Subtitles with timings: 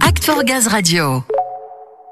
[0.00, 1.22] Act for Gaz Radio.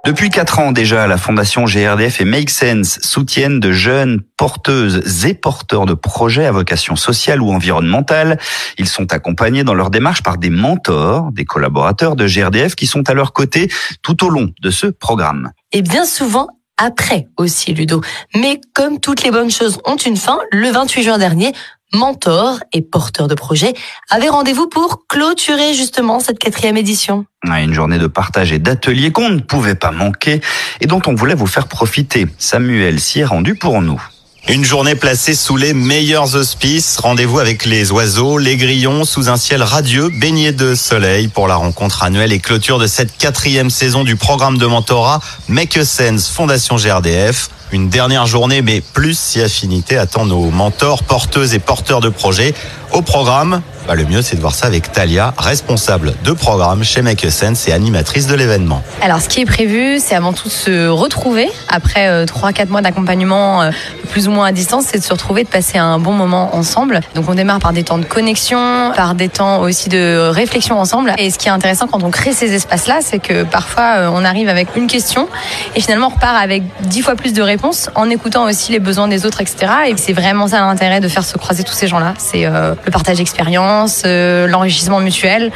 [0.07, 5.35] Depuis quatre ans déjà, la Fondation GRDF et Make Sense soutiennent de jeunes porteuses et
[5.35, 8.39] porteurs de projets à vocation sociale ou environnementale.
[8.79, 13.09] Ils sont accompagnés dans leur démarche par des mentors, des collaborateurs de GRDF qui sont
[13.11, 13.69] à leur côté
[14.03, 15.51] tout au long de ce programme.
[15.73, 18.01] Et bien souvent, après aussi, Ludo.
[18.37, 21.53] Mais comme toutes les bonnes choses ont une fin, le 28 juin dernier,
[21.95, 23.75] mentors et porteurs de projets
[24.11, 27.25] avaient rendez-vous pour clôturer justement cette quatrième édition.
[27.45, 30.41] Une journée de partage et d'ateliers qu'on ne pouvait pas manquer
[30.81, 32.27] et dont on voulait vous faire profiter.
[32.39, 34.03] Samuel s'y est rendu pour nous.
[34.47, 36.99] Une journée placée sous les meilleurs auspices.
[36.99, 41.57] Rendez-vous avec les oiseaux, les grillons, sous un ciel radieux, baigné de soleil pour la
[41.57, 46.29] rencontre annuelle et clôture de cette quatrième saison du programme de mentorat Make a Sense
[46.29, 47.49] Fondation GRDF.
[47.75, 52.55] Une dernière journée, mais plus si affinité attend nos mentors, porteuses et porteurs de projets.
[52.93, 57.03] Au programme, bah, le mieux c'est de voir ça avec Talia, responsable de programme chez
[57.03, 58.83] Make a Sense et animatrice de l'événement.
[59.03, 62.81] Alors ce qui est prévu, c'est avant tout de se retrouver après 3-4 euh, mois
[62.81, 63.71] d'accompagnement euh,
[64.11, 67.01] plus ou moins à distance, c'est de se retrouver, de passer un bon moment ensemble.
[67.15, 71.15] Donc on démarre par des temps de connexion, par des temps aussi de réflexion ensemble.
[71.19, 74.25] Et ce qui est intéressant quand on crée ces espaces-là, c'est que parfois euh, on
[74.25, 75.29] arrive avec une question
[75.75, 79.09] et finalement on repart avec 10 fois plus de réponses en écoutant aussi les besoins
[79.09, 79.67] des autres, etc.
[79.89, 82.15] Et c'est vraiment ça l'intérêt de faire se croiser tous ces gens-là.
[82.19, 83.74] C'est le partage d'expérience,
[84.05, 85.51] euh, l'enrichissement mutuel,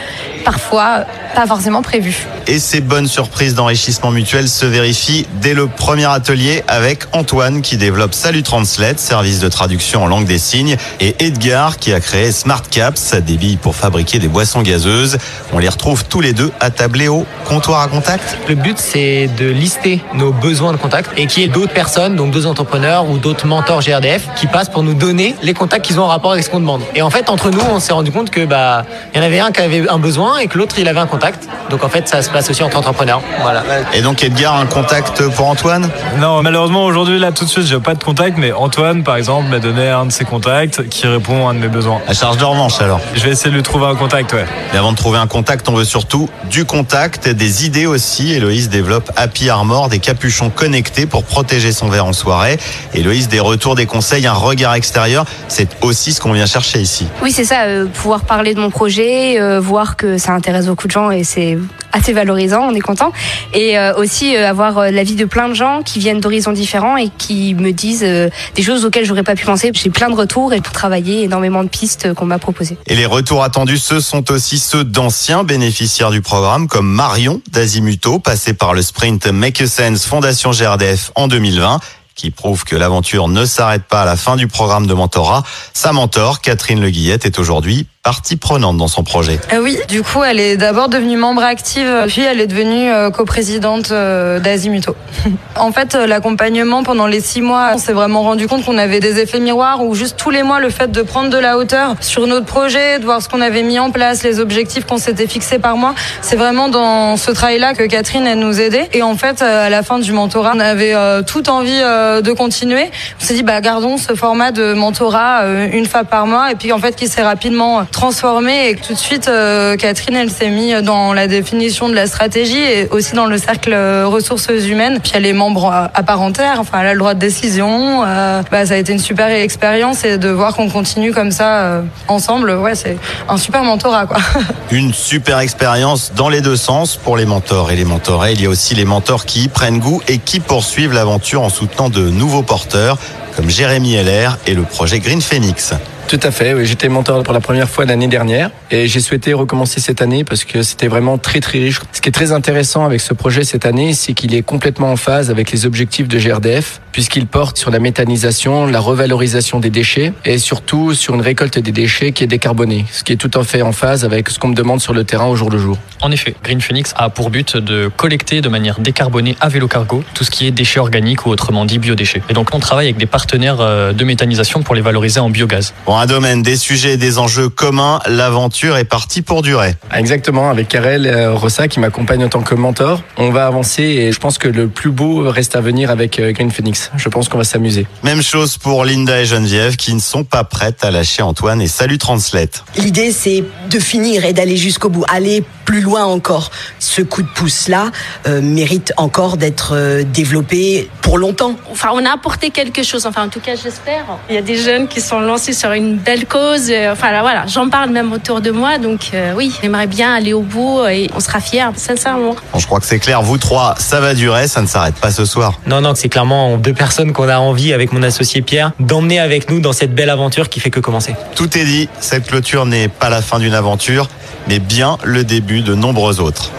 [0.44, 2.26] parfois pas forcément prévu.
[2.46, 7.76] Et ces bonnes surprises d'enrichissement mutuel se vérifient dès le premier atelier avec Antoine qui
[7.76, 12.32] développe Salut Translate, service de traduction en langue des signes, et Edgar qui a créé
[12.32, 15.18] Smart Caps, des billes pour fabriquer des boissons gazeuses.
[15.52, 18.38] On les retrouve tous les deux attablés au comptoir à contact.
[18.48, 22.16] Le but c'est de lister nos besoins de contact et qu'il y ait d'autres personnes,
[22.16, 26.00] donc d'autres entrepreneurs ou d'autres mentors GRDF qui passent pour nous donner les contacts qu'ils
[26.00, 26.82] ont en rapport avec ce qu'on demande.
[26.94, 29.40] Et en fait, entre nous, on s'est rendu compte que bah il y en avait
[29.40, 31.48] un qui avait un besoin et que l'autre il avait un contact.
[31.70, 33.20] Donc en fait, ça se passe aussi entre entrepreneurs.
[33.42, 33.62] Voilà.
[33.92, 35.88] Et donc Edgar, un contact pour Antoine?
[36.18, 39.48] Non, malheureusement aujourd'hui là tout de suite, j'ai pas de contact, mais Antoine par exemple
[39.48, 42.00] m'a donné un de ses contacts qui répond à un de mes besoins.
[42.06, 43.00] À charge de revanche alors.
[43.14, 44.46] Je vais essayer de lui trouver un contact, ouais.
[44.74, 48.32] Et avant de trouver un contact, on veut surtout du contact, des idées aussi.
[48.32, 52.58] Héloïse développe Happy Armor, des capuchons connectés pour protéger son verre en soirée.
[52.94, 57.06] Héloïse, des retours, des conseils, un regard extérieur, c'est aussi ce qu'on vient chercher ici.
[57.22, 60.86] Oui, c'est ça, euh, pouvoir parler de mon projet, euh, voir que ça intéresse beaucoup
[60.86, 61.58] de gens et c'est
[61.92, 63.12] assez valorisant, on est content.
[63.54, 67.54] Et euh, aussi avoir l'avis de plein de gens qui viennent d'horizons différents et qui
[67.54, 69.70] me disent des choses auxquelles j'aurais pas pu penser.
[69.74, 72.76] J'ai plein de retours et pour travailler énormément de pistes qu'on m'a proposées.
[72.86, 78.18] Et les retours attendus, ce sont aussi ceux d'anciens bénéficiaires du programme comme Marion d'Azimuto,
[78.18, 81.80] passé par le sprint Make Sense Fondation GRDF en 2020
[82.18, 85.44] qui prouve que l'aventure ne s'arrête pas à la fin du programme de mentorat.
[85.72, 89.38] Sa mentor, Catherine Le Guillette, est aujourd'hui partie prenante dans son projet.
[89.52, 93.10] Euh, oui, du coup, elle est d'abord devenue membre active, puis elle est devenue euh,
[93.10, 94.96] coprésidente euh, d'Azimuto.
[95.56, 99.18] en fait, l'accompagnement pendant les six mois, on s'est vraiment rendu compte qu'on avait des
[99.18, 102.26] effets miroirs où juste tous les mois, le fait de prendre de la hauteur sur
[102.26, 105.58] notre projet, de voir ce qu'on avait mis en place, les objectifs qu'on s'était fixés
[105.58, 108.88] par mois, c'est vraiment dans ce travail-là que Catherine, elle nous aidait.
[108.92, 110.94] Et en fait, à la fin du mentorat, on avait
[111.24, 112.90] toute envie de continuer.
[113.20, 116.72] On s'est dit, bah, gardons ce format de mentorat une fois par mois et puis
[116.72, 120.76] en fait, qui s'est rapidement transformé et tout de suite euh, Catherine elle s'est mise
[120.82, 125.00] dans la définition de la stratégie et aussi dans le cercle euh, ressources humaines.
[125.02, 128.04] Puis elle est membre entière, enfin elle a le droit de décision.
[128.06, 131.82] Euh, bah, ça a été une super expérience et de voir qu'on continue comme ça
[132.08, 132.96] ensemble, ouais c'est
[133.28, 134.18] un super mentorat quoi.
[134.70, 138.32] Une super expérience dans les deux sens pour les mentors et les mentorés.
[138.32, 141.48] Il y a aussi les mentors qui y prennent goût et qui poursuivent l'aventure en
[141.48, 142.98] soutenant de nouveaux porteurs
[143.36, 145.72] comme Jérémy Heller et le projet Green Phoenix.
[146.08, 146.64] Tout à fait, oui.
[146.64, 150.44] j'étais mentor pour la première fois l'année dernière et j'ai souhaité recommencer cette année parce
[150.44, 151.80] que c'était vraiment très très riche.
[151.92, 154.96] Ce qui est très intéressant avec ce projet cette année, c'est qu'il est complètement en
[154.96, 160.14] phase avec les objectifs de GRDF puisqu'il porte sur la méthanisation, la revalorisation des déchets
[160.24, 163.44] et surtout sur une récolte des déchets qui est décarbonée, ce qui est tout à
[163.44, 165.76] fait en phase avec ce qu'on me demande sur le terrain au jour le jour.
[166.00, 170.02] En effet, Green Phoenix a pour but de collecter de manière décarbonée à vélo cargo
[170.14, 172.22] tout ce qui est déchets organiques ou autrement dit biodéchets.
[172.30, 175.74] Et donc on travaille avec des partenaires euh, de méthanisation pour les valoriser en biogaz
[175.98, 179.74] un domaine, des sujets, des enjeux communs, l'aventure est partie pour durer.
[179.92, 184.12] Exactement, avec Karel euh, Rossa qui m'accompagne en tant que mentor, on va avancer et
[184.12, 186.92] je pense que le plus beau reste à venir avec euh, Green Phoenix.
[186.96, 187.86] Je pense qu'on va s'amuser.
[188.04, 191.66] Même chose pour Linda et Geneviève qui ne sont pas prêtes à lâcher Antoine et
[191.68, 192.64] Salut Translate.
[192.76, 196.50] L'idée c'est de finir et d'aller jusqu'au bout, aller plus loin encore.
[196.78, 197.90] Ce coup de pouce-là
[198.26, 201.56] euh, mérite encore d'être euh, développé pour longtemps.
[201.70, 204.06] Enfin, on a apporté quelque chose, enfin en tout cas j'espère.
[204.30, 206.70] Il y a des jeunes qui sont lancés sur une belle cause.
[206.70, 210.14] Euh, Enfin là, voilà, j'en parle même autour de moi, donc euh, oui, j'aimerais bien
[210.14, 212.34] aller au bout et on sera fiers, sincèrement.
[212.50, 215.10] Bon, je crois que c'est clair, vous trois, ça va durer, ça ne s'arrête pas
[215.10, 215.60] ce soir.
[215.66, 219.50] Non, non, c'est clairement deux personnes qu'on a envie, avec mon associé Pierre, d'emmener avec
[219.50, 221.14] nous dans cette belle aventure qui fait que commencer.
[221.34, 224.08] Tout est dit, cette clôture n'est pas la fin d'une aventure,
[224.48, 226.50] mais bien le début de nombreuses autres.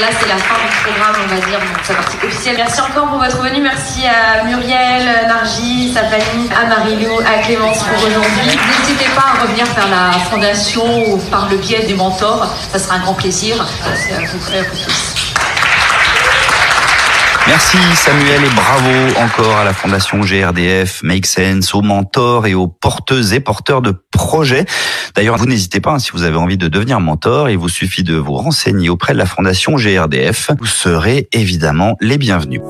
[0.00, 2.56] Là, c'est la fin du programme, on va dire, donc sa partie officielle.
[2.56, 3.62] Merci encore pour votre venue.
[3.62, 8.58] Merci à Muriel, Nargi, sa famille, à à Clémence pour aujourd'hui.
[8.80, 12.52] N'hésitez pas à revenir vers la fondation ou par le biais des mentors.
[12.72, 13.64] Ça sera un grand plaisir.
[13.86, 15.13] Merci à vous, vous tous.
[17.46, 22.68] Merci Samuel et bravo encore à la Fondation GRDF, Make Sense, aux mentors et aux
[22.68, 24.64] porteuses et porteurs de projets.
[25.14, 28.02] D'ailleurs, vous n'hésitez pas, hein, si vous avez envie de devenir mentor, il vous suffit
[28.02, 30.52] de vous renseigner auprès de la Fondation GRDF.
[30.58, 32.62] Vous serez évidemment les bienvenus.